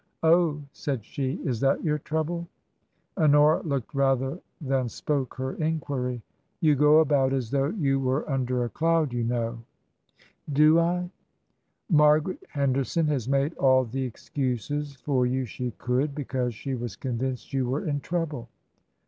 "Oh," 0.23 0.63
said 0.73 1.05
she," 1.05 1.33
is 1.45 1.59
that 1.59 1.83
your 1.83 1.99
trouble?" 1.99 2.47
Honora 3.19 3.61
looked 3.61 3.93
rather 3.93 4.39
than 4.59 4.89
spoke 4.89 5.35
her 5.35 5.53
inquiry." 5.53 6.23
You 6.59 6.73
go 6.73 7.01
about 7.01 7.33
as 7.33 7.51
though 7.51 7.67
you 7.67 7.99
were 7.99 8.27
under 8.27 8.63
a 8.63 8.69
cloud, 8.69 9.13
you 9.13 9.23
know." 9.23 9.59
*' 10.09 10.49
Do 10.51 10.79
I 10.79 10.83
?"/ 10.91 11.01
82 11.03 11.11
TRANSITION." 11.11 11.11
Margaret 11.99 12.43
Henderson 12.49 13.07
has 13.09 13.29
made 13.29 13.53
all 13.57 13.85
the 13.85 14.01
excuses 14.03 14.95
for 14.95 15.27
you 15.27 15.45
she 15.45 15.69
could, 15.77 16.15
because 16.15 16.55
she 16.55 16.73
was 16.73 16.95
convinced 16.95 17.53
you 17.53 17.69
were 17.69 17.85
in 17.85 17.99
trouble." 17.99 18.49